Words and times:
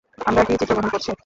আমরা 0.25 0.41
কী 0.43 0.53
চিত্রগ্রহণ 0.53 0.89
করছি? 0.89 1.11